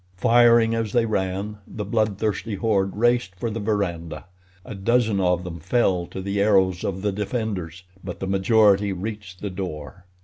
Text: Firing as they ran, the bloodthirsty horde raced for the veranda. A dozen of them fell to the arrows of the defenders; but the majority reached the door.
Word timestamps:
Firing 0.17 0.73
as 0.73 0.91
they 0.93 1.05
ran, 1.05 1.59
the 1.67 1.85
bloodthirsty 1.85 2.55
horde 2.55 2.95
raced 2.95 3.35
for 3.35 3.51
the 3.51 3.59
veranda. 3.59 4.25
A 4.65 4.73
dozen 4.73 5.19
of 5.19 5.43
them 5.43 5.59
fell 5.59 6.07
to 6.07 6.23
the 6.23 6.41
arrows 6.41 6.83
of 6.83 7.03
the 7.03 7.11
defenders; 7.11 7.83
but 8.03 8.19
the 8.19 8.25
majority 8.25 8.91
reached 8.93 9.41
the 9.41 9.51
door. 9.51 10.07